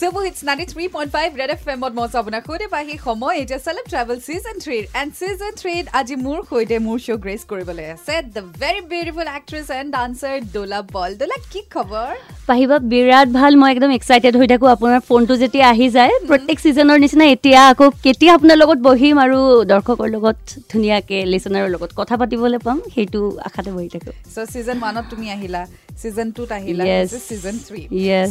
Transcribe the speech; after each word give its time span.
Super 0.00 0.20
hits 0.24 0.40
ninety 0.48 0.64
three 0.72 0.84
point 0.94 1.10
five 1.16 1.28
red 1.40 1.50
F 1.54 1.62
এমত 1.74 1.92
মই 1.98 2.06
আপোনাক 2.20 2.42
সৈতে 2.48 2.66
পাহি 2.74 2.94
সময় 3.06 3.36
এতিয়া 3.42 3.58
চেলেব 3.66 3.86
ট্ৰেভেল 3.92 4.18
ছিজন 4.26 4.56
থ্ৰীৰ 4.64 4.84
এণ্ড 5.00 5.10
ছিজন 5.20 5.52
থ্ৰীত 5.60 5.84
আজি 6.00 6.14
মোৰ 6.26 6.38
সৈতে 6.50 6.76
মোৰ 6.86 6.98
শ্ব' 7.06 7.20
গ্ৰেচ 7.24 7.42
কৰিবলৈ 7.50 7.86
আছে 7.94 8.14
the 8.34 8.42
very 8.60 8.80
beautiful 8.92 9.26
actress 9.38 9.66
and 9.78 9.88
dancer 9.96 10.36
Dola 10.54 10.80
Bal 10.94 11.10
Dola 11.22 11.38
কি 11.52 11.60
খবৰ 11.74 12.12
পাহিবা 12.50 12.76
বিৰাট 12.92 13.28
ভাল 13.38 13.52
মই 13.60 13.70
একদম 13.74 13.90
এক্সাইটেড 13.98 14.34
হৈ 14.40 14.46
থাকোঁ 14.52 14.68
আপোনাৰ 14.76 15.00
ফোনটো 15.08 15.34
যেতিয়া 15.42 15.66
আহি 15.74 15.86
যায় 15.96 16.14
প্ৰত্যেক 16.28 16.56
ছিজনৰ 16.64 16.96
নিচিনা 17.04 17.24
এতিয়া 17.34 17.60
আকৌ 17.72 17.86
কেতিয়া 18.04 18.32
আপোনাৰ 18.38 18.56
লগত 18.62 18.78
বহিম 18.88 19.16
আৰু 19.24 19.38
দৰ্শকৰ 19.72 20.08
লগত 20.14 20.38
ধুনীয়াকৈ 20.72 21.20
লিচনাৰৰ 21.32 21.68
লগত 21.74 21.90
কথা 22.00 22.14
পাতিবলৈ 22.20 22.58
পাম 22.66 22.78
সেইটো 22.94 23.20
আশাতে 23.48 23.70
বহি 23.76 23.88
থাকোঁ। 23.94 24.14
চ' 24.34 24.48
ছিজন 24.52 24.76
ওৱানত 24.82 25.04
তুমি 25.12 25.26
আহিলা 25.36 25.62
ছিজন 26.00 26.28
টুত 26.36 26.50
আহিলা. 26.58 26.84
Season 27.28 27.56
three. 27.66 27.80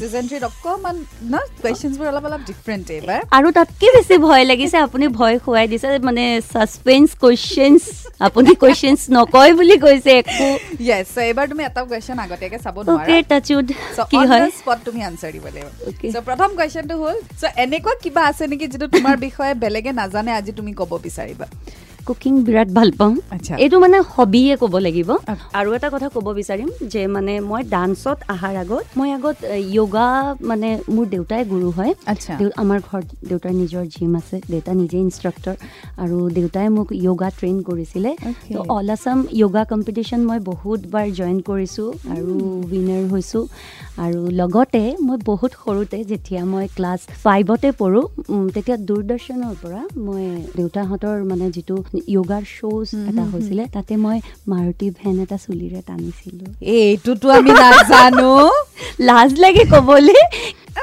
ছিজন 0.01 0.23
থ্ৰীত 0.29 0.43
অকণমান 0.51 0.97
ন 1.33 1.35
কুৱেশ্যনছবোৰ 1.61 2.07
অলপ 2.11 2.23
অলপ 2.29 2.41
ডিফাৰেণ্ট 2.49 2.85
এইবাৰ। 2.97 3.19
আৰু 3.37 3.47
তাতকৈ 3.57 3.89
বেছি 3.95 4.15
ভয় 4.27 4.43
লাগিছে 4.51 4.77
আপুনি 4.87 5.05
ভয় 5.19 5.35
খুৱাই 5.45 5.65
দিছে 5.71 5.87
মানে 6.09 6.23
ছাছপেঞ্চ 6.51 7.07
কুৱেশ্যনছ 7.21 7.83
আপুনি 8.27 8.51
কুৱেশ্যনছ 8.61 9.01
নকয় 9.17 9.51
বুলি 9.59 9.75
কৈছে 9.85 10.11
একো। 10.21 10.47
য়েছ 10.89 11.07
চ' 11.13 11.17
এইবাৰ 11.29 11.45
তুমি 11.51 11.63
এটা 11.69 11.81
কুৱেশ্যন 11.89 12.17
আগতীয়াকৈ 12.25 12.59
চাব 12.65 12.75
অ'কে 12.79 12.87
নোৱাৰা 12.89 13.27
টাচুড 13.31 13.65
চ' 13.95 14.07
কি 14.11 14.19
হয়? 14.29 14.45
স্পট 14.59 14.79
তুমি 14.87 14.99
আনচাৰ 15.09 15.31
দিব 15.35 15.45
লাগিব। 15.55 15.67
Okay. 15.91 16.09
চ' 16.13 16.23
প্ৰথম 16.27 16.49
কুৱেশ্যনটো 16.57 16.95
হ'ল 17.01 17.17
চ' 17.41 17.53
এনেকুৱা 17.63 17.93
কিবা 18.03 18.21
আছে 18.29 18.43
নেকি 18.51 18.65
যিটো 18.73 18.87
তোমাৰ 18.95 19.15
বিষয়ে 19.27 19.53
বেলেগে 19.63 19.91
নাজানে 20.01 20.31
আজি 20.39 20.51
তুমি 20.59 20.71
ক'ব 20.79 20.91
বিচাৰিবা? 21.07 21.47
কুকিং 22.07 22.33
বিৰাট 22.47 22.69
ভাল 22.77 22.89
পাওঁ। 22.99 23.13
এইটো 23.63 23.77
মানে 23.83 23.97
হবিয়ে 24.15 24.53
ক'ব 24.61 24.73
লাগিব. 24.85 25.09
আৰু 25.59 25.69
এটা 25.77 25.87
কথা 25.93 26.07
ক'ব 26.15 26.27
বিচাৰিম 26.39 26.69
যে 26.93 27.01
মানে 27.15 27.33
মই 27.49 27.61
ডান্সত 27.75 28.17
অহাৰ 28.33 28.55
আগত 28.63 28.83
মই 28.97 29.09
আগত 29.17 29.37
য়োগা 29.77 30.07
মানে 30.49 30.69
মোৰ 30.95 31.05
দেউতাই 31.15 31.43
গুৰু 31.51 31.69
হয়। 31.77 31.91
আমাৰ 32.63 32.79
ঘৰত 32.87 33.07
দেউতাৰ 33.29 33.53
নিজৰ 33.61 33.83
জিম 33.93 34.13
আছে 34.19 34.37
দেউতা 34.51 34.71
নিজে 34.81 34.97
ইনষ্ট্ৰাক্টৰ 35.05 35.55
আৰু 36.03 36.17
দেউতাই 36.37 36.67
মোক 36.77 36.87
য়োগা 37.05 37.29
ট্ৰেইন 37.39 37.57
কৰিছিলে. 37.69 38.11
ত' 38.53 38.57
অল 38.77 38.89
আছাম 38.95 39.17
য়োগা 39.41 39.63
কম্পিটিশ্যন 39.71 40.21
মই 40.29 40.39
বহুতবাৰ 40.51 41.05
জইন 41.19 41.37
কৰিছোঁ 41.49 41.87
আৰু 42.13 42.33
উইনাৰ 42.71 43.03
হৈছোঁ। 43.13 43.43
আৰু 44.05 44.19
লগতে 44.39 44.83
মই 45.07 45.17
বহুত 45.31 45.51
সৰুতে 45.63 45.97
যেতিয়া 46.11 46.41
মই 46.51 46.65
ক্লাছ 46.77 47.01
ফাইভতে 47.23 47.69
পঢ়োঁ 47.79 48.05
তেতিয়া 48.55 48.77
দূৰদৰ্শনৰ 48.87 49.55
পৰা 49.61 49.81
মই 50.07 50.23
দেউতাহঁতৰ 50.57 51.17
মানে 51.31 51.45
যিটো 51.55 51.75
য়োগাৰ 52.07 52.43
শ্ব'জ 52.57 52.87
এটা 53.09 53.23
হৈছিলে। 53.31 53.63
তাতে 53.73 53.93
মই 53.97 54.17
মাৰুতি 54.47 54.87
ভেন 54.91 55.15
এটা 55.19 55.37
চুলিৰে 55.37 55.81
টানিছিলোঁ। 55.87 56.49
এইটোতো 56.61 57.29
আমি 57.29 57.51
নাজানো। 57.51 58.31
লাজ 59.07 59.29
লাগে 59.39 59.63
ক'বলৈ। 59.65 60.21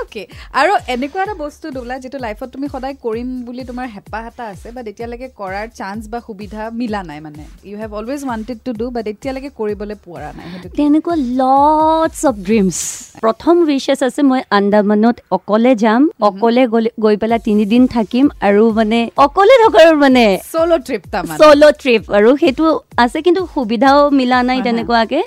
অ'কে 0.00 0.22
আৰু 0.60 0.72
এনেকুৱা 0.94 1.22
এটা 1.24 1.34
বস্তু 1.44 1.66
দোলা 1.76 1.96
যিটো 2.02 2.18
লাইফত 2.26 2.48
তুমি 2.54 2.66
সদায় 2.74 2.94
কৰিম 3.04 3.28
বুলি 3.46 3.62
তোমাৰ 3.70 3.86
হেঁপাহ 3.94 4.22
এটা 4.30 4.44
আছে 4.52 4.68
বাট 4.76 4.84
এতিয়ালৈকে 4.92 5.28
কৰাৰ 5.40 5.66
চান্স 5.80 6.00
বা 6.12 6.18
সুবিধা 6.28 6.62
মিলা 6.80 7.00
নাই 7.10 7.20
মানে। 7.26 7.44
You 7.68 7.76
have 7.82 7.90
always 8.00 8.20
wanted 8.30 8.58
to 8.66 8.70
do 8.80 8.86
but 8.96 9.04
এতিয়ালৈকে 9.12 9.50
কৰিবলৈ 9.60 9.96
পোৱা 10.04 10.30
নাই 10.36 10.46
সেইটো? 10.52 10.68
তেনেকুৱা 10.80 11.14
লটছ 11.40 12.20
অফ 12.30 12.34
ড্ৰিমছ 12.48 12.76
প্ৰথম 13.24 13.54
উইচেছ 13.66 14.00
আছে 14.08 14.20
মই 14.30 14.40
আন্দামানত 14.58 15.16
অকলে 15.36 15.72
যাম 15.84 16.02
অকলে 16.28 16.62
গৈ 17.04 17.16
পেলাই 17.22 17.40
তিনিদিন 17.48 17.82
থাকিম 17.96 18.24
আৰু 18.48 18.62
মানে 18.78 19.00
অকলে 19.26 19.54
থকাৰ 19.64 19.88
মানে 20.04 20.24
চ'ল' 20.52 20.78
ট্ৰিপ 20.86 21.02
চ'ল' 21.42 21.64
ট্ৰিপ 21.82 22.02
আৰু 22.18 22.30
সেইটো 22.42 22.66
আছে 23.04 23.18
কিন্তু 23.26 23.42
সুবিধাও 23.54 24.00
মিলা 24.18 24.38
নাই। 24.48 24.58
তেনেকুৱাকে। 24.66 25.20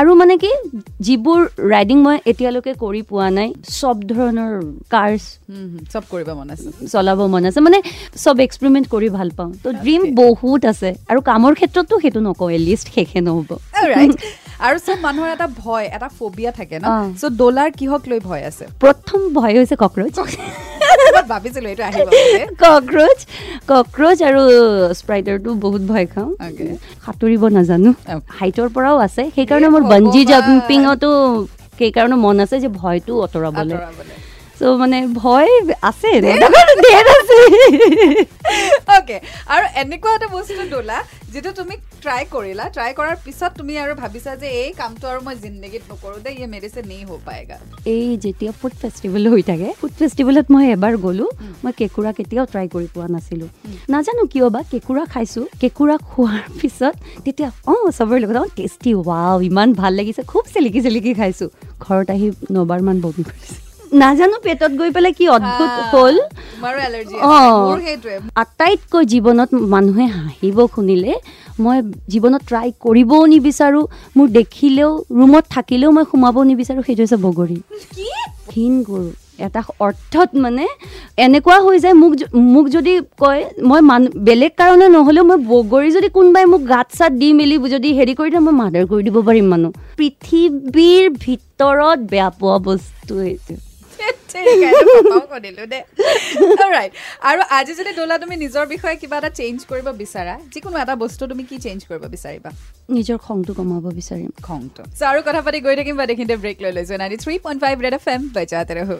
আৰু 0.00 0.10
মানে 0.20 0.34
কি 0.42 0.50
যিবোৰ 1.06 1.40
ৰাইডিং 1.72 1.98
মই 2.06 2.16
এতিয়ালৈকে 2.30 2.72
কৰি 2.84 3.00
পোৱা 3.10 3.28
নাই 3.38 3.48
চব 3.80 3.96
ধৰণৰ 4.12 4.52
কাৰ্ছ 4.94 5.22
হুম, 5.50 5.72
চব 5.92 6.02
কৰিব 6.12 6.28
মন 6.38 6.48
আছে। 6.54 6.68
চলাব 6.92 7.18
মন 7.34 7.42
আছে। 7.48 7.60
মানে 7.66 7.78
চব 8.24 8.36
এক্সপেৰিমেণ্ট 8.46 8.86
কৰি 8.94 9.08
ভাল 9.18 9.28
পাওঁ। 9.38 9.50
তো 9.64 9.68
ড্ৰিম 9.84 10.02
বহুত 10.22 10.60
আছে। 10.72 10.88
আৰু 11.10 11.20
কামৰ 11.30 11.52
ক্ষেত্ৰতো 11.58 11.94
সেইটো 12.02 12.20
নকওঁ 12.26 12.50
লিষ্ট 12.68 12.86
শেষে 12.96 13.20
নহ'ব. 13.28 13.50
আৰু 14.66 14.76
চব 14.86 14.98
মানুহৰ 15.06 15.28
এটা 15.36 15.46
ভয় 15.62 15.86
এটা 15.96 16.08
ফবিয়া 16.18 16.50
থাকে 16.58 16.76
ন। 16.82 16.86
চ' 17.20 17.32
ডলাৰ 17.42 17.68
কিহক 17.78 18.02
লৈ 18.10 18.20
ভয় 18.28 18.42
আছে? 18.50 18.64
প্ৰথম 18.84 19.20
ভয় 19.38 19.54
হৈছে 19.58 19.76
কক্ৰচ 19.82 20.14
মই 20.18 20.32
ভাবিছিলো 21.32 21.66
এইটো 21.72 21.84
আহিব। 21.88 22.08
কক্ৰচ 22.62 23.18
কক্ৰচ 23.70 24.18
আৰু 24.28 24.42
স্প্ৰাইটাৰটো 25.00 25.50
বহুত 25.64 25.82
ভয় 25.90 26.06
খাওঁ. 26.12 26.30
সাঁতুৰিব 27.04 27.42
নাজানো. 27.56 27.90
হাইটৰ 28.38 28.68
পৰাও 28.76 28.96
আছে 29.06 29.22
সেইকাৰণে 29.36 29.68
মোৰ 29.74 29.82
বঞ্জি। 29.92 30.22
জাম্পিঙতো 30.32 31.10
সেইকাৰণে 31.78 32.16
মন 32.24 32.36
আছে 32.44 32.56
যে 32.64 32.68
ভয়টো 32.80 33.12
আঁতৰাবলৈ। 33.26 33.76
চ' 34.58 34.62
মানে 34.80 34.98
ভয় 35.22 35.50
আছে 35.90 36.10
অ'কে 39.14 39.28
আৰু 39.54 39.64
এনেকুৱা 39.82 40.10
এটা 40.16 40.28
বস্তু 40.36 40.62
দোলা 40.74 40.98
যিটো 41.32 41.50
তুমি 41.60 41.74
ট্ৰাই 42.04 42.22
কৰিলা 42.34 42.64
ট্ৰাই 42.74 42.90
কৰাৰ 42.98 43.16
পিছত 43.24 43.50
তুমি 43.58 43.72
আৰু 43.84 43.92
ভাবিছা 44.02 44.32
যে 44.42 44.48
এই 44.62 44.70
কামটো 44.80 45.04
আৰু 45.12 45.20
মই 45.26 45.34
জিন্দগীত 45.44 45.82
নকৰোঁ 45.90 46.20
দে 46.24 46.30
ইয়ে 46.38 46.46
মেৰে 46.54 46.68
চে 46.74 46.80
নেই 46.90 47.02
হ'ব 47.08 47.20
পায়েগা 47.28 47.56
এই 47.94 48.08
যেতিয়া 48.24 48.52
ফুড 48.60 48.74
ফেষ্টিভেল 48.82 49.22
হৈ 49.32 49.42
থাকে 49.50 49.68
ফুড 49.80 49.92
ফেষ্টিভেলত 50.00 50.46
মই 50.54 50.64
এবাৰ 50.76 50.94
গ'লোঁ 51.04 51.30
মই 51.64 51.72
কেঁকুৰা 51.80 52.10
কেতিয়াও 52.18 52.46
ট্ৰাই 52.52 52.66
কৰি 52.74 52.88
পোৱা 52.94 53.08
নাছিলোঁ। 53.14 53.50
নাজানো 53.94 54.24
কিয় 54.32 54.46
বা 54.54 54.60
কেঁকুৰা 54.70 55.04
খাইছোঁ 55.12 55.44
কেঁকুৰা 55.60 55.96
খোৱাৰ 56.10 56.44
পিছত 56.60 56.94
তেতিয়া 57.24 57.48
অঁ 57.72 57.84
চবৰে 57.98 58.18
লগত 58.24 58.36
অঁ 58.42 58.48
টেষ্টি 58.58 58.90
ৱাও 59.08 59.36
ইমান 59.50 59.68
ভাল 59.80 59.92
লাগিছে 59.98 60.22
খুব 60.32 60.44
চেলেকি 60.54 60.80
চেলেকি 60.86 61.12
খাইছোঁ। 61.20 61.48
ঘৰত 61.84 62.08
আহি 62.14 62.26
নবাৰমান 62.56 62.96
বমি 63.04 63.22
কৰিছোঁ। 63.28 63.63
নাজানো 63.94 64.36
পেটত 64.44 64.72
গৈ 64.80 64.90
পেলাই 64.90 65.12
কি 65.18 65.24
অদ্ভুত 65.28 65.72
হ'ল। 65.92 66.16
অ। 67.24 67.34
আটাইতকৈ 68.42 69.02
জীৱনত 69.12 69.50
মানুহে 69.74 70.06
হাঁহিব 70.16 70.58
শুনিলে 70.74 71.12
মই 71.64 71.76
জীৱনত 72.12 72.42
ট্ৰাই 72.48 72.68
কৰিবও 72.84 73.20
নিবিচাৰোঁ 73.26 73.84
মোৰ 74.16 74.26
দেখিলেও 74.38 74.90
ৰুমত 75.18 75.44
থাকিলেও 75.50 75.90
মই 75.96 76.04
সোমাব 76.12 76.36
নিবিচাৰোঁ 76.50 76.82
সেইটো 76.86 77.02
হৈছে 77.02 77.16
বগৰী। 77.26 77.58
কি? 77.94 78.06
ঘিণ 78.50 78.72
কৰোঁ 78.84 79.10
এটা 79.38 79.60
অৰ্থত 79.80 80.28
মানে 80.36 80.64
এনেকুৱা 81.18 81.56
হৈ 81.64 81.76
যায় 81.78 81.94
মোক 81.94 82.12
মোক 82.46 82.66
যদি 82.68 82.92
কয় 83.18 83.42
মই 83.62 83.80
মান 83.80 84.02
বেলেগ 84.28 84.52
কাৰণে 84.56 84.86
নহ'লেও 84.88 85.24
মই 85.24 85.38
বগৰী 85.46 85.88
যদি 85.90 86.08
কোনোবাই 86.08 86.44
মোক 86.44 86.62
গাত 86.68 86.88
চাত 86.98 87.12
দি 87.20 87.28
মেলি 87.32 87.56
যদি 87.66 87.88
হেৰি 87.98 88.14
কৰি 88.14 88.28
দিয়ে 88.30 88.42
মই 88.48 88.54
মাৰ্ডাৰ 88.60 88.84
কৰি 88.90 89.02
দিব 89.02 89.16
পাৰিম 89.28 89.46
মানুহ। 89.48 89.70
পৃথিৱীৰ 89.98 91.04
ভিতৰত 91.24 91.98
বেয়া 92.10 92.28
পোৱা 92.40 92.56
বস্তু 92.64 93.12
এইটো। 93.20 93.54
আৰু 97.28 97.40
আজি 97.58 97.72
যদি 97.80 97.92
দোলা 97.98 98.16
তুমি 98.22 98.34
নিজৰ 98.44 98.64
বিষয়ে 98.74 98.96
কিবা 99.02 99.16
এটা 99.20 99.30
চেঞ্জ 99.40 99.58
কৰিব 99.70 99.86
বিচাৰা 100.02 100.34
যিকোনো 100.52 100.76
এটা 100.84 100.94
বস্তু 101.04 101.22
তুমি 101.30 101.42
কি 101.50 101.56
চেঞ্জ 101.66 101.80
কৰিব 101.88 102.02
বিচাৰিবা? 102.14 102.50
নিজৰ 102.96 103.18
খংটো 103.26 103.52
কমাব 103.58 103.84
বিচাৰিম। 103.98 104.30
খংটো। 104.48 104.82
আৰু 105.10 105.20
কথা 105.26 105.40
পাতি 105.46 105.58
গৈ 105.66 105.74
থাকিম 105.80 105.94
বা 106.00 106.04
দেখিতে 106.12 106.34
ব্ৰেক 106.42 106.58
লৈ 106.64 106.72
লৈছোঁ। 106.76 106.96
Ninety 107.02 107.18
three 107.24 107.34
point 107.44 107.58
five 107.64 107.76
red 107.84 107.94
F 107.98 108.06
M 108.14 108.22
বজাতে 108.36 108.74
ৰহো 108.78 108.96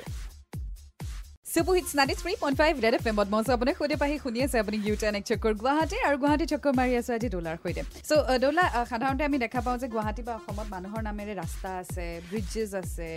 super 1.55 1.73
hits 1.77 1.91
ninety 1.99 2.15
three 2.21 2.33
point 2.43 2.57
five 2.61 2.75
red 2.85 2.95
F 2.99 3.05
এমত 3.11 3.29
মই 3.33 3.41
আছোঁ 3.43 3.53
আপুনি 3.57 3.73
সৈতে 3.79 3.97
পাহি 4.03 4.15
শুনি 4.25 4.39
আছে 4.47 4.57
আপুনি 4.63 4.77
ইউ 4.87 4.95
টেন 5.03 5.15
এক 5.19 5.25
চক্কৰ 5.31 5.53
গুৱাহাটী 5.63 5.97
আৰু 6.09 6.17
গুৱাহাটী 6.23 6.45
চক্কৰ 6.53 6.73
মাৰি 6.79 6.93
আছোঁ 7.01 7.13
আজি 7.17 7.29
ডলাৰ 7.37 7.57
সৈতে। 7.63 7.83
চ' 8.09 8.39
ডলা 8.45 8.65
সাধাৰণতে 8.91 9.23
আমি 9.29 9.39
দেখা 9.45 9.61
পাওঁ 9.67 9.77
যে 9.83 9.87
গুৱাহাটী 9.95 10.23
বা 10.29 10.33
অসমত 10.41 10.67
মানুহৰ 10.75 11.03
নামেৰে 11.09 11.33
ৰাস্তা 11.43 11.71
আছে 11.83 12.07
ব্ৰিজেছ 12.31 12.71
আছে। 12.83 13.09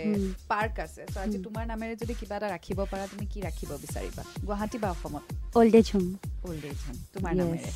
পাৰ্ক 0.52 0.74
আছে। 0.86 1.02
চ' 1.12 1.18
আজি 1.24 1.38
তোমাৰ 1.46 1.64
নামেৰে 1.72 1.94
যদি 2.02 2.14
কিবা 2.20 2.34
এটা 2.38 2.48
ৰাখিব 2.54 2.78
পাৰা 2.92 3.04
তুমি 3.12 3.26
কি 3.32 3.38
ৰাখিব 3.48 3.70
বিচাৰিবা? 3.84 4.22
গুৱাহাটী 4.46 4.78
বা 4.82 4.88
অসমত? 4.94 5.24
Old 5.58 5.74
age 5.80 5.88
home 5.94 6.06
old 6.48 6.64
age 6.72 6.78
home 6.86 6.96
তোমাৰ 7.14 7.32
Yes. 7.34 7.40
নামেৰে। 7.40 7.70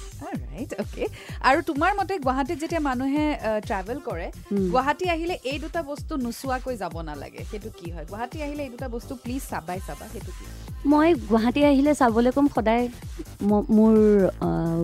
ৰাইট 0.52 0.70
অ'কে 0.82 1.04
আৰু 1.48 1.58
তোমাৰ 1.70 1.92
মতে 2.00 2.14
গুৱাহাটীত 2.26 2.58
যেতিয়া 2.62 2.82
মানুহে 2.90 3.24
ট্ৰেভেল 3.68 3.98
কৰে। 4.08 4.26
গুৱাহাটী 4.72 5.06
আহিলে 5.14 5.34
এই 5.50 5.58
দুটা 5.64 5.80
বস্তু 5.90 6.12
নোচোৱাকৈ 6.26 6.74
যাব 6.82 6.94
নালাগে। 7.10 7.42
সেইটো 7.50 7.70
কি 7.78 7.86
হয়? 7.94 8.06
গুৱাহাটী 8.10 8.38
আহিলে 8.46 8.62
এই 8.66 8.70
দুটা 8.74 8.88
বস্তু 8.96 9.12
প্লিজ 9.24 9.42
চাবাই 9.52 9.80
চাবা 9.86 10.06
সেইটো 10.14 10.32
কি 10.38 10.44
মই 10.90 11.08
গুৱাহাটী 11.30 11.60
আহিলে 11.70 11.92
চাবলৈ 12.00 12.30
ক'ম 12.36 12.46
সদায়। 12.56 12.84
মোৰ 13.76 13.94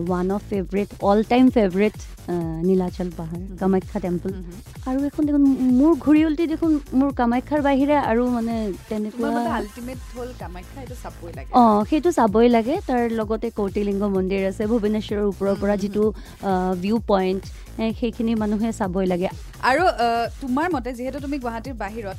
one 0.01 0.27
of 0.35 0.41
favourite 0.51 0.89
all 1.09 1.19
time 1.31 1.45
favourite 1.57 1.95
Nilachal 2.69 3.09
পাহাৰ 3.19 3.41
কামাখ্যা 3.61 3.99
টেম্পল 4.05 4.31
আৰু 4.89 4.99
এখন 5.09 5.21
দেখোন 5.27 5.43
মোৰ 5.79 5.93
ঘূৰি 6.05 6.21
উলটি 6.27 6.43
দেখোন 6.53 6.71
মোৰ 6.99 7.09
কামাখ্যাৰ 7.19 7.61
বাহিৰে 7.67 7.95
আৰু 8.11 8.23
মানে 8.37 8.55
তেনেকুৱা 8.89 9.29
অঁ 11.61 11.79
সেইটো 11.89 12.09
চাবই 12.19 12.47
লাগে। 12.57 12.75
তাৰ 12.89 13.01
লগতে 13.19 13.47
কৌটিলিংগ 13.59 14.01
মন্দিৰ 14.15 14.41
আছে 14.51 14.63
ভুৱনেশ্বৰৰ 14.71 15.25
ওপৰৰ 15.31 15.55
পৰা 15.61 15.75
যিটো 15.83 16.03
ভিউ 16.83 16.97
পইণ্ট 17.11 17.43
সেইখিনি 17.99 18.33
মানুহে 18.43 18.69
চাবই 18.79 19.05
লাগে। 19.13 19.29
আৰু 19.69 19.83
তোমাৰ 20.41 20.67
মতে 20.75 20.89
যিহেতু 20.97 21.17
তুমি 21.25 21.37
গুৱাহাটীৰ 21.43 21.75
বাহিৰত। 21.83 22.17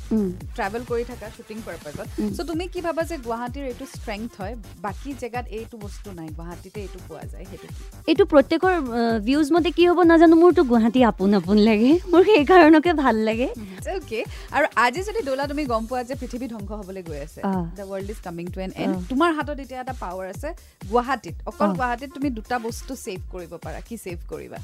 ট্ৰেভেল 0.55 0.81
কৰি 0.91 1.03
থাকা 1.11 1.25
শ্বুটিং 1.35 1.57
পাৰপাজত। 1.67 2.07
চ' 2.35 2.47
তুমি 2.49 2.65
কি 2.73 2.79
ভাবা 2.87 3.01
যে 3.09 3.15
গুৱাহাটীৰ 3.27 3.65
এইটো 3.71 3.85
ষ্ট্ৰেংথ 3.95 4.31
হয় 4.41 4.55
বাকী 4.85 5.11
জেগাত 5.21 5.45
এইটো 5.57 5.75
বস্তু 5.85 6.07
নাই 6.19 6.29
গুৱাহাটীতে 6.37 6.79
এইটো 6.85 6.99
পোৱা 7.07 7.23
যায় 7.31 7.45
সেইটো 7.49 7.67
এইটো 8.11 8.23
প্ৰত্যেকৰ 8.33 8.73
ভিউজ 9.27 9.47
মতে 9.55 9.69
কি 9.77 9.83
হ'ব 9.89 9.99
নাজানো 10.11 10.35
মোৰতো 10.43 10.61
গুৱাহাটী 10.71 10.99
আপোন 11.11 11.31
আপোন 11.39 11.57
লাগে 11.67 11.91
মোৰ 12.11 12.21
সেইকাৰণকে 12.29 12.91
ভাল 13.03 13.15
লাগে। 13.27 13.47
অ'কে 13.95 14.19
আৰু 14.55 14.65
আজি 14.85 15.01
যদি 15.09 15.21
দোলা 15.29 15.43
তুমি 15.51 15.63
গম 15.71 15.83
পোৱা 15.89 16.01
যে 16.09 16.15
পৃথিৱী 16.21 16.45
ধ্বংস 16.53 16.69
হ'বলৈ 16.79 17.01
গৈ 17.09 17.19
আছে। 17.27 17.41
The 17.77 17.83
world 17.91 18.07
is 18.13 18.19
coming 18.27 18.45
to 18.53 18.59
an 18.65 18.71
end. 18.83 18.95
তোমাৰ 19.11 19.29
হাতত 19.37 19.57
এতিয়া 19.63 19.79
এটা 19.85 19.95
পাৱাৰ 20.03 20.25
আছে 20.33 20.49
গুৱাহাটীত। 20.91 21.35
অকল। 21.49 21.69
গুৱাহাটীত 21.79 22.09
তুমি 22.17 22.29
দুটা 22.37 22.55
বস্তু 22.67 22.91
ছেভ 23.05 23.19
কৰিব 23.33 23.51
পাৰা। 23.65 23.79
কি 23.87 23.95
ছেভ 24.05 24.17
কৰিবা? 24.31 24.59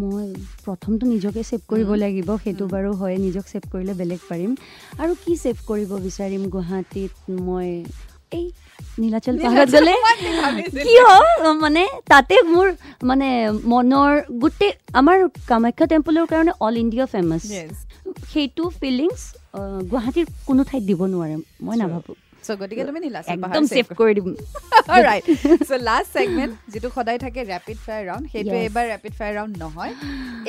মই 0.00 0.26
প্ৰথমটো 0.66 1.04
নিজকে 1.14 1.40
ছেভ 1.50 1.60
কৰিব 1.70 1.90
লাগিব 2.04 2.28
সেইটো 2.44 2.64
বাৰু 2.74 2.90
হয় 3.00 3.16
নিজক 3.26 3.44
ছেভ 3.52 3.62
কৰিলে 3.72 3.92
বেলেগ 4.00 4.20
পাৰিম। 4.30 4.50
আৰু 5.02 5.12
কি 5.24 5.32
ছেভ 5.44 5.56
কৰিব 5.70 5.90
বিচাৰিম 6.06 6.42
গুৱাহাটীত? 6.54 7.12
মই 7.48 7.68
এই 8.32 8.46
নীলাচল 8.98 9.34
পাহাৰত 9.42 9.68
গ'লে 9.74 9.94
কিয় 10.84 11.04
মানে 11.60 11.82
তাতে 12.12 12.34
মোৰ 12.52 12.66
মানে 13.10 13.28
মনৰ 13.72 14.12
গোটেই 14.42 14.72
আমাৰ 15.00 15.16
কামাখ্যা 15.48 15.86
টেম্পলৰ 15.92 16.24
কাৰণে 16.32 16.52
অল 16.66 16.76
ইণ্ডিয়া 16.84 17.06
ফেমাছ 17.06 17.42
সেইটো 18.32 18.64
ফিলিংছ 18.80 19.20
গুৱাহাটীৰ 19.90 20.26
কোনো 20.46 20.62
ঠাইত 20.68 20.82
দিব 20.90 21.00
নোৱাৰে 21.12 21.36
মই 21.66 21.76
নাভাবোঁ। 21.82 22.16
গতিকে 22.60 22.82
একদম 23.34 23.64
ছেভ 23.68 23.86
কৰি 24.00 24.12
দিম। 24.16 24.26
ৰাইট 24.88 25.24
চ' 25.68 25.78
লাষ্ট 25.88 26.08
ছেগমেণ্ট 26.16 26.52
যিটো 26.72 26.88
সদায় 26.96 27.18
থাকে 27.18 27.40
ৰেপিড 27.44 27.78
ফায়াৰ 27.86 28.02
ৰাউণ্ড 28.08 28.26
Yes. 28.48 28.64
এইবাৰ 28.64 28.84
ৰেপিড 28.92 29.12
ফায়াৰ 29.18 29.34
ৰাউণ্ড 29.38 29.54
নহয় 29.58 29.92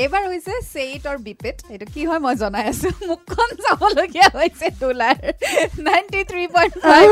এইবাৰ 0.04 0.24
হৈছে 0.28 0.54
চেইট 0.74 1.01
অৰ 1.12 1.18
বিপিট 1.28 1.57
সেইটো 1.68 1.86
কি 1.94 2.01
হয় 2.06 2.19
মই 2.19 2.36
জনাই 2.36 2.66
আছো 2.72 2.89
মুখখন 3.10 3.50
চাবলগীয়া 3.63 4.28
হৈছে 4.39 4.68
তোলাৰ 4.81 5.18
ninety 5.88 6.22
three 6.31 6.44
point 6.56 6.74
five 6.88 7.07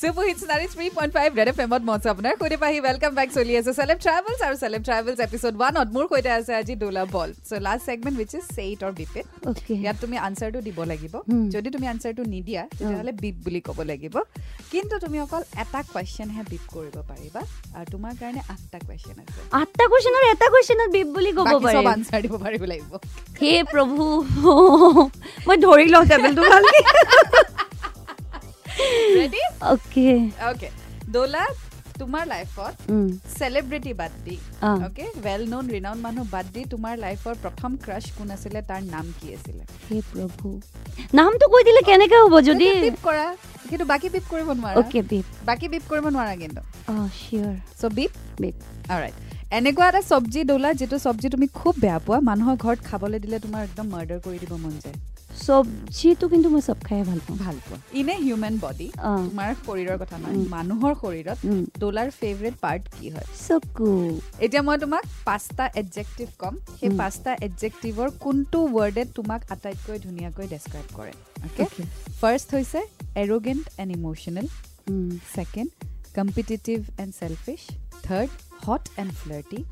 super 0.00 0.24
hits 0.26 0.42
ninety 0.48 0.66
three 0.72 0.86
point 0.96 1.12
five 1.14 1.30
red 1.38 1.48
F 1.50 1.58
এমত 1.62 1.82
মঞ্চ 1.88 2.04
আপোনাৰ 2.12 2.36
সৈতে 2.40 2.56
পাহি 2.60 2.78
ৱেলকাম 2.84 3.12
বেক 3.16 3.32
চলি 3.34 3.56
আছে 3.58 3.72
চেলেব 3.78 3.98
ট্ৰেভেলছ 4.04 4.40
আৰু 4.46 4.56
চেলেব 4.62 4.82
ট্ৰেভেলছ 4.88 5.18
এপিছড 5.26 5.54
ওৱানত 5.60 5.88
মোৰ 5.96 6.06
সৈতে 6.12 6.30
আছে 6.34 6.52
আজি 6.60 6.74
Dola 6.82 7.02
Bal 7.14 7.30
so' 7.48 7.60
last 7.66 7.84
segment 7.88 8.16
which 8.20 8.32
is 8.38 8.44
state 8.56 8.78
or 8.86 8.92
okay 9.50 9.74
ইয়াত 9.74 9.96
তুমি 10.00 10.16
আনচাৰটো 10.26 10.60
দিব 10.68 10.78
লাগিব. 10.92 11.14
যদি 11.54 11.68
তুমি 11.74 11.86
আনচাৰটো 11.92 12.22
নিদিয়া 12.34 12.62
তেতিয়াহ'লে 12.70 13.12
বিপ 13.22 13.36
বুলি 13.44 13.60
ক'ব 13.68 13.78
লাগিব 13.90 14.14
কিন্তু 14.72 14.94
তুমি 15.04 15.18
অকল 15.24 15.42
এটা 15.62 15.80
কুৱেশ্যনহে 15.92 16.42
বিপ 16.50 16.64
কৰিব 16.74 16.96
পাৰিবা 17.10 17.40
আৰু 17.76 17.86
তোমাৰ 17.94 18.12
কাৰণে 18.20 18.40
আঠটা 18.54 18.78
কুৱেশ্যন 18.86 19.16
আছে 19.22 19.40
আঠটা 19.60 19.84
কুৱেশ্যনৰ 19.90 20.22
এটা 20.32 20.46
কুৱেশ্যনত 20.52 20.90
বিপ 20.96 21.08
বুলি 21.16 21.30
ক'ব 21.36 21.46
পাৰি 21.66 21.86
আনচাৰ 21.94 22.20
দিব 22.24 22.34
পাৰিব 22.44 22.62
লাগিব 22.72 22.92
হে 23.40 23.54
প্ৰভু 23.72 24.02
মই 25.46 25.56
ধৰি 25.66 25.86
লওঁ 25.94 26.04
টেবুলটো 26.10 26.42
ভালকে 26.52 27.58
ৰেডি 29.16 29.42
অ'কে 29.70 30.06
অ'কে 30.50 30.68
দোলা 31.14 31.44
তোমাৰ 32.00 32.24
লাইফত 32.26 32.72
চেলিব্ৰিটি 33.38 33.92
বাদ 33.94 34.12
দি 34.24 34.36
অ। 34.62 34.70
অ'কে 34.86 35.04
ৱেল 35.24 35.42
ন'ন 35.48 35.64
ৰিনাউন 35.74 35.98
মানুহ 36.04 36.24
বাদ 36.34 36.46
দি 36.54 36.62
তোমাৰ 36.74 36.94
লাইফৰ 37.02 37.34
প্ৰথম 37.42 37.70
ক্ৰাছ 37.84 38.04
কোন 38.18 38.30
আছিলে 38.36 38.60
তাৰ 38.70 38.80
নাম 38.86 39.06
কি 39.18 39.26
আছিলে 39.34 39.62
হে 39.86 39.98
প্ৰভু 40.12 40.46
নামটো 41.14 41.44
কৈ 41.54 41.62
দিলে 41.68 41.80
কেনেকে 41.88 42.16
হ'ব 42.22 42.34
যদি 42.48 42.66
বিপ 42.86 42.98
কৰা 43.04 43.26
কিন্তু 43.70 43.84
বাকী 43.86 44.08
বিপ 44.14 44.24
কৰিব 44.30 44.48
নোৱাৰা 44.54 44.76
অ'কে 44.80 45.00
বিপ 45.10 45.26
বাকী 45.44 45.66
বিপ 45.74 45.84
কৰিব 45.90 46.06
নোৱাৰা 46.14 46.34
কিন্তু 46.42 46.60
অঁ 46.90 47.06
চিয়'ৰ 47.18 47.54
চ' 47.80 47.92
বিপ 47.98 48.12
বিপ 48.40 48.56
অলৰাইট 48.88 49.14
এনেকুৱা 49.58 49.86
এটা 49.88 50.02
চব্জি 50.08 50.40
দোলা 50.50 50.70
যিটো 50.80 50.96
চব্জি 51.06 51.28
তুমি 51.30 51.46
খুব 51.54 51.74
বেয়া 51.84 51.98
পোৱা 52.06 52.18
মানুহৰ 52.30 52.56
ঘৰত 52.64 52.80
খাবলৈ 52.88 53.18
দিলে 53.24 53.36
তোমাৰ 53.44 53.60
একদম 53.68 53.86
মাৰ্ডাৰ 53.94 54.18
কৰি 54.26 54.38
দিব 54.42 54.52
মন 54.64 54.74
যায় 54.84 54.96
চব্জিটো 55.46 56.28
কিন্তু 56.28 56.48
মই 56.48 56.60
চব 56.60 56.78
খাই 56.84 57.02
ভাল 57.02 57.18
পাওঁ। 57.18 57.38
ভাল 57.38 57.56
পোৱা। 57.56 57.78
ইনে 57.92 58.14
হিউমেন 58.16 58.54
বডি 58.60 58.88
তোমাৰ 58.96 59.50
শৰীৰৰ 59.66 59.98
কথা 59.98 60.16
নহয়। 60.18 60.48
মানুহৰ 60.48 60.92
শৰীৰত 61.02 61.38
দোলাৰ 61.78 62.08
ফেভৰেট 62.10 62.54
পাৰ্ট 62.60 62.84
কি 63.00 63.10
হয়? 63.10 63.26
চকু 63.48 64.20
এতিয়া 64.40 64.62
মই 64.62 64.78
তোমাক 64.78 65.04
পাঁচটা 65.24 65.70
এডজেক্টিভ 65.74 66.28
ক'ম। 66.38 66.54
সেই। 66.80 66.90
পাঁচটা 66.98 67.30
এডজেক্টিভৰ 67.40 68.08
কোনটো 68.20 68.58
ৱৰ্ডে 68.66 69.04
তোমাক 69.14 69.40
আটাইতকৈ 69.50 69.98
ধুনীয়াকৈ 69.98 70.46
ডেছক্ৰাইব 70.46 70.86
কৰে? 70.96 71.12
অ'কে. 71.44 71.64
ফাৰ্ষ্ট 72.20 72.48
হৈছে 72.54 72.80
arrogant 73.16 73.64
and 73.78 74.48
um, 74.90 75.18
second 75.34 75.70
competitive 76.16 76.78
and 76.98 77.12
selfish 77.20 77.60
third 78.02 78.30
hot 78.68 78.82
and 78.96 79.12
flirty 79.12 79.64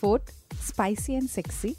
fourth 0.00 0.24
spicy 0.68 1.14
and 1.14 1.28
sexy. 1.30 1.74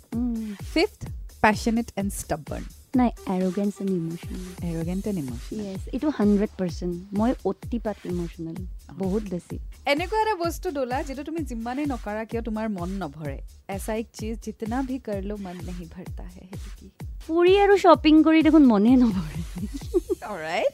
Fifth 0.73 0.99
passionate 1.41 1.87
and 1.97 2.11
stubborn 2.13 2.63
নাই 2.99 3.09
arrogance 3.35 3.73
and 3.81 3.91
emotional 3.99 4.43
arrogant 4.71 5.03
and 5.09 5.19
emotional 5.23 5.59
yes 5.67 5.83
এইটো 5.95 6.07
হাণ্ড্ৰেড 6.17 6.51
পাৰ্চেণ্ট 6.59 6.95
মই 7.19 7.31
অতিপাত 7.51 7.97
emotional 8.11 8.57
বহুত 9.01 9.23
বেছি। 9.33 9.55
এনেকুৱা 9.93 10.17
এটা 10.23 10.35
বস্তু 10.45 10.67
দোলা 10.77 10.97
যিটো 11.07 11.23
তুমি 11.29 11.41
যিমানেই 11.49 11.87
নকৰা 11.93 12.23
কিয় 12.29 12.41
তোমাৰ 12.47 12.65
মন 12.77 12.89
নভৰে? 13.01 13.37
এছা 13.75 13.91
এক 14.01 14.07
চিজ 14.17 14.35
জিতনা 14.45 14.77
ভি 14.87 14.97
কৰ 15.07 15.19
লো 15.29 15.35
মন 15.45 15.57
নেহি 15.67 15.85
ভৰতা 15.93 16.23
হে 16.33 16.43
সেইটো 16.51 16.69
কি? 16.77 16.87
ফুৰি 17.25 17.53
আৰু 17.63 17.73
শ্বপিং 17.85 18.13
কৰি 18.27 18.39
দেখোন 18.47 18.63
মনে 18.71 18.91
নভৰে। 19.03 19.41
অলৰাইট 20.31 20.73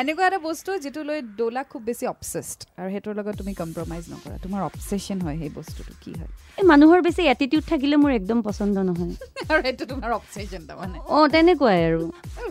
এনেকুৱা 0.00 0.24
এটা 0.28 0.38
বস্তু 0.48 0.70
যিটো 0.84 1.00
লৈ 1.08 1.18
দোলা 1.38 1.62
খুব 1.72 1.82
বেছি 1.88 2.04
অবচেছড 2.14 2.58
আৰু 2.80 2.88
সেইটোৰ 2.94 3.14
লগত 3.18 3.34
তুমি 3.40 3.52
কম্প্ৰমাইজ 3.62 4.04
নকৰা। 4.12 4.34
তোমাৰ 4.44 4.60
অবচেশ্যন 4.68 5.18
হয় 5.24 5.36
সেই 5.42 5.50
বস্তুটো 5.58 5.92
কি 6.02 6.12
হয়? 6.18 6.30
এই 6.58 6.64
মানুহৰ 6.72 6.98
বেছি 7.06 7.22
এটিটিউড 7.34 7.64
থাকিলে 7.72 7.96
মোৰ 8.02 8.12
একদম 8.20 8.38
পচন্দ 8.48 8.76
নহয়। 8.88 9.14
আৰু 9.50 9.60
সেইটো 9.66 9.84
তোমাৰ 9.92 10.10
অবচেশ্যন 10.18 10.62
তাৰমানে। 10.68 10.98
অঁ 11.16 11.24
তেনেকুৱাই 11.34 11.80
আৰু। 11.88 12.02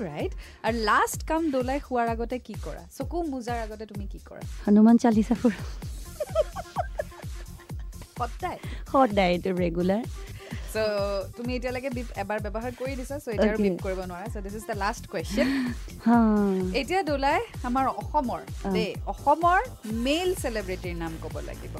ৰাইট 0.07 0.31
আৰু 0.65 0.77
লাষ্ট 0.89 1.19
কাম 1.29 1.41
দোলাই 1.55 1.79
শোৱাৰ 1.87 2.07
আগতে 2.13 2.37
কি 2.47 2.55
কৰা? 2.65 2.81
চকু 2.97 3.17
মোজাৰ 3.33 3.57
আগতে 3.65 3.83
তুমি 3.91 4.05
কি 4.13 4.19
কৰা? 4.29 4.41
হনুমান 4.65 4.95
চালিচা 5.03 5.35
ফুৰ। 5.41 5.53
সদায়। 8.19 8.59
সদায় 8.91 9.31
এইটো 9.33 9.49
ৰেগুলাৰ 9.63 10.01
চ' 10.73 10.83
তুমি 11.37 11.51
এতিয়ালৈকে 11.57 11.89
বিপ 11.97 12.09
এবাৰ 12.23 12.39
ব্যৱহাৰ 12.45 12.71
কৰি 12.79 12.93
দিছা 12.99 13.15
চ' 13.23 13.27
এতিয়া 13.35 13.53
আৰু. 13.53 13.63
বিপ 13.65 13.77
কৰিব 13.85 13.99
নোৱাৰা। 14.09 14.27
So' 14.33 14.43
this 14.45 14.55
is 14.59 14.65
the 14.69 14.75
last 14.83 15.03
question 15.11 15.47
এতিয়া 16.81 17.01
দোলাই 17.09 17.39
আমাৰ 17.69 17.85
অসমৰ। 18.01 18.41
দেই 18.75 18.91
অসমৰ 19.13 19.59
মেইল 20.07 20.29
চেলিব্ৰিটিৰ 20.43 20.95
নাম 21.03 21.13
ক'ব 21.23 21.35
লাগিব। 21.49 21.75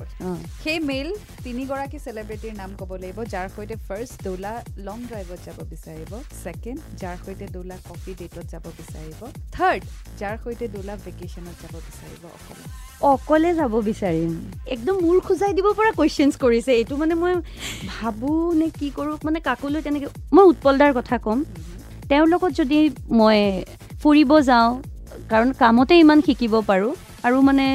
সেই 0.64 0.80
মেইল 0.90 1.10
তিনিগৰাকী 1.46 1.98
চেলিব্ৰিটিৰ 2.06 2.54
নাম 2.62 2.72
ক'ব 2.80 2.92
লাগিব 3.04 3.20
যাৰ 3.34 3.48
সৈতে 3.56 3.76
ফাৰ্ষ্ট 3.88 4.16
দোলা 4.28 4.54
লং 4.88 4.98
ড্ৰাইভত 5.10 5.40
যাব 5.48 5.60
বিচাৰিব 5.74 6.12
ছেকেণ্ড 6.44 6.80
যাৰ 7.02 7.16
সৈতে 7.26 7.46
দোলা 7.56 7.78
কফি 7.90 8.12
ডেটত 8.20 8.46
যাব 8.54 8.66
বিচাৰিব 8.80 9.20
থাৰ্ড 9.56 9.82
যাৰ 10.20 10.36
সৈতে 10.44 10.66
দোলা 10.76 10.94
ভেকেশ্যনত 11.06 11.56
যাব 11.64 11.74
বিচাৰিব 11.88 12.24
অসমত। 12.38 12.70
অকলে 13.14 13.50
যাব 13.60 13.74
বিচাৰিম। 13.90 14.32
একদম 14.76 14.96
মূৰ 15.06 15.18
খোজাই 15.28 15.54
দিব 15.58 15.68
পৰা 15.78 15.92
কুৱেশ্যনছ 15.98 16.34
কৰিছে 16.44 16.72
এইটো 16.80 16.94
মানে 17.02 17.16
মই 17.22 17.34
ভাবোঁ 17.94 18.40
নে 18.60 18.68
কি 18.80 18.88
কৰোঁ 18.98 19.16
মানে 19.26 19.40
কাকলৈ 19.48 19.82
তেনেকৈ 19.88 20.08
মই 20.36 20.46
উৎপলদাৰ 20.52 20.92
কথা 21.00 21.16
ক'ম। 21.26 21.40
তেওঁৰ 22.10 22.28
লগত 22.34 22.52
যদি 22.62 22.80
মই 23.20 23.38
ফুৰিব 24.02 24.32
যাওঁ 24.50 24.70
কাৰণ 25.32 25.50
কামতে 25.62 25.94
ইমান 26.04 26.20
শিকিব 26.28 26.54
পাৰোঁ। 26.70 26.94
আৰু 27.28 27.38
মানে 27.48 27.66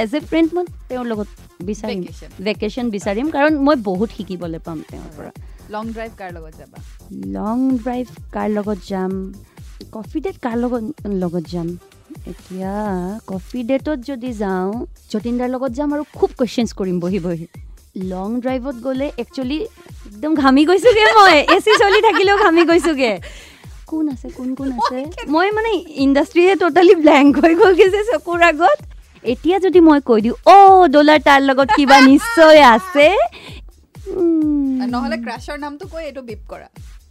এজ 0.00 0.10
এ 0.18 0.20
ফ্ৰেণ্ড 0.30 0.48
মই 0.56 0.64
তেওঁৰ 0.88 1.06
লগত 1.12 1.28
বিচাৰিম. 1.68 2.00
ভেকেশ্যন 2.46 2.86
বিচাৰিম 2.96 3.26
কাৰণ 3.36 3.52
মই 3.66 3.76
বহুত 3.88 4.10
শিকিবলৈ 4.16 4.60
পাম 4.66 4.78
তেওঁৰ 4.90 5.10
পৰা। 5.16 5.30
লং 5.74 5.84
ড্ৰাইভ 5.94 6.12
কাৰ 6.20 6.30
লগত 6.36 6.54
যাবা? 6.60 6.78
লং 7.36 7.58
ড্ৰাইভ 7.82 8.06
কাৰ 8.34 8.48
লগত 8.56 8.78
যাম? 8.90 9.12
কফি 9.96 10.18
ডেট 10.24 10.36
কাৰ 10.44 10.56
লগত 10.62 10.84
লগত 11.22 11.44
যাম? 11.52 11.68
এতিয়া 12.32 12.72
কফি 13.30 13.60
ডেটত 13.70 13.98
যদি 14.10 14.30
যাওঁ 14.42 14.70
যতীন্দাৰ 15.12 15.48
লগত 15.54 15.70
যাম 15.78 15.88
আৰু 15.94 16.04
খুব 16.18 16.30
কুৱেশ্যনছ 16.38 16.70
কৰিম 16.78 16.96
বহি 17.04 17.20
বহি। 17.26 17.46
লং 18.12 18.28
ড্ৰাইভত 18.42 18.76
গ'লে 18.86 19.06
একচুৱেলি 19.22 19.58
একদম 20.20 20.34
ঘামি 20.42 20.62
গৈছোগে 20.68 21.04
মই 21.16 21.36
এ 21.48 21.56
চি 21.64 21.72
চলি 21.82 22.00
থাকিলেও 22.06 22.36
ঘামি 22.44 22.62
গৈছোগে 22.70 23.12
কোন 23.86 24.04
আছে 24.12 24.28
কোন 24.38 24.48
কোন 24.54 24.68
আছে 24.76 24.98
মই 25.34 25.48
মানে 25.56 25.70
ইণ্ডাষ্ট্ৰিয়ে 26.04 26.52
ট'টেলি 26.60 26.94
ব্লেংক 27.02 27.30
হৈ 27.42 27.54
গ'লগে 27.60 27.86
যে 27.94 28.00
চকুৰ 28.08 28.40
আগত 28.48 28.78
এতিয়া 29.24 29.56
যদি 29.58 29.80
মই 29.80 30.00
কৈ 30.08 30.20
দিওঁ 30.24 30.36
অ' 30.48 30.88
ডলাৰ 30.94 31.20
তাৰ 31.28 31.40
লগত 31.42 31.68
কিবা 31.76 31.96
নিশ্চয় 32.06 32.60
আছে 32.74 33.06
নহ'লে 34.92 35.16
ক্ৰাছৰ 35.24 35.56
নামটো 35.64 35.84
কৈ 35.92 36.02
এইটো 36.04 36.22
বিপ 36.28 36.42
কৰা 36.50 36.68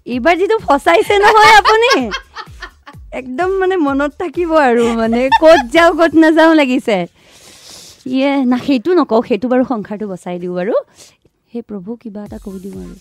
এইবাৰ 0.08 0.36
যিটো 0.40 0.58
ফচাইছে 0.68 1.16
নহয় 1.26 1.54
আপুনি 1.62 1.92
একদম 3.20 3.50
মানে 3.62 3.76
মনত 3.88 4.12
থাকিব 4.22 4.52
আৰু 4.62 4.84
মানে 5.02 5.20
ক'ত 5.42 5.62
যাওঁ 5.74 5.92
ক'ত 6.00 6.14
নাযাওঁ 6.24 6.54
লাগিছে 6.62 6.98
ইয়ে 8.10 8.32
না 8.52 8.58
সেইটো 8.66 8.92
নকওঁ 9.00 9.22
সেইটো 9.28 9.48
বাৰু 9.52 9.64
সংসাৰটো 9.72 10.06
বচাই 10.12 10.38
দিওঁ 10.42 10.56
বাৰু 10.60 10.74
সেই 11.54 11.64
প্ৰভু 11.70 11.92
কিবা 12.02 12.22
এটা 12.24 12.38
কৈ 12.46 12.58
দিওঁ 12.64 12.78
আৰু। 12.84 12.96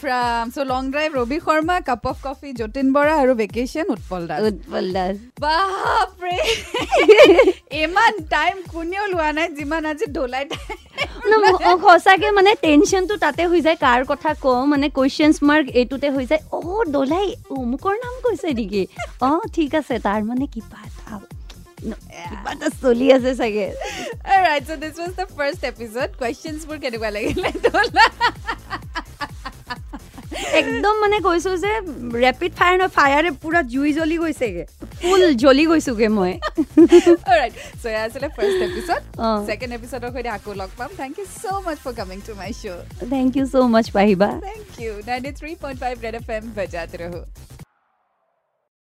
From 0.00 0.44
show' 0.54 0.64
long 0.66 0.82
drive 0.92 1.10
Ravi 1.16 1.38
Sharma 1.46 1.76
cup 1.80 2.04
of 2.06 2.16
coffee 2.22 2.48
Jatin 2.52 2.86
Bora 2.92 3.14
আৰু 3.22 3.32
ভেকেশ্যন 3.34 3.86
উৎপল 3.90 4.22
দাস। 4.26 4.40
উৎপল 4.46 4.84
দাস। 4.92 5.16
বাপৰে! 5.40 6.38
ইমান 7.82 8.12
টাইম 8.30 8.56
কোনেও 8.72 9.04
লোৱা 9.06 9.28
নাই 9.32 9.48
যিমান 9.58 9.82
আজি 9.86 10.06
সঁচাকে 11.84 12.28
মানে 12.30 12.50
টেনশ্যনটো 12.62 13.14
তাতে 13.16 13.42
হৈ 13.46 13.60
যায় 13.60 13.76
কাৰ 13.76 14.00
কথা 14.06 14.30
কওঁ 14.44 14.62
মানে 14.66 14.86
কুৱেশ্যনছ 14.88 15.36
মাৰ্ক 15.42 15.66
এইটোতে 15.80 16.08
হৈ 16.10 16.24
যায়। 16.26 16.42
অ' 16.52 16.84
দলাই 16.94 17.26
অমুকৰ 17.50 17.94
নাম 18.04 18.14
কৈছে 18.24 18.48
নেকি? 18.58 18.82
অঁ 19.22 19.40
ঠিক 19.54 19.70
আছে 19.74 19.94
তাৰ 20.06 20.20
মানে 20.24 20.44
কিবা 20.46 20.78
এটা 20.86 20.99
ন- 21.88 22.00
কিবা 22.30 22.52
চলি 22.82 23.06
আছে 23.16 23.32
চাগে 23.40 23.66
Alright, 24.32 24.64
so 24.68 24.74
this 24.82 24.96
was 25.02 25.12
the 25.20 25.26
first 25.38 25.62
episode. 25.70 26.10
Questions 26.22 26.60
বোৰ 26.68 26.78
কেনেকুৱা 26.84 27.10
লাগিলে 27.16 27.48
একদম 30.60 30.94
মানে 31.02 31.16
কৈছো 31.26 31.50
যে 31.64 31.70
ৰেপিড 32.24 32.52
ফায়াৰ 32.58 32.76
নহয় 32.80 32.92
ফায়াৰে 32.98 33.30
পুৰা 33.42 33.60
জুই 33.74 33.90
জ্বলি 33.98 34.16
গৈছেগে 34.22 34.64
ফুল 35.02 35.20
জ্বলি 35.42 35.64
গৈছোগে 35.70 36.08
মই 36.16 36.32
এয়া 37.88 38.00
আছিলে 38.06 38.28
ফাৰ্ষ্ট 38.36 38.60
এপিছড 38.68 39.00
অঁ 39.26 39.38
ছেকেণ্ড 39.48 39.72
এপিছডৰ 39.78 40.10
সৈতে 40.14 40.30
আকৌ 40.36 40.52
লগ 40.62 40.70
পাম 40.78 40.90
thank 41.00 41.12
you 41.20 41.26
so' 41.40 41.44
much 41.66 41.78
for 41.84 41.92
coming 42.00 42.18
to 42.28 42.32
my 42.40 42.50
show' 42.60 42.82
thank 43.14 43.30
you 43.38 43.44
so' 43.52 43.56
much 43.74 43.86
পাহিবা 43.98 44.28
thank 44.48 44.66
you 44.82 44.92
ninety 45.10 45.32
three 45.40 45.50
point 45.62 45.78
five 45.84 45.94
red 46.04 46.14
F 46.20 46.26
M 46.36 46.44
বজাতে 46.58 46.96
ৰহো 47.02 47.20